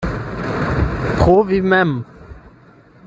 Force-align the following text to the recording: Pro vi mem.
Pro 1.19 1.35
vi 1.49 1.61
mem. 1.61 1.93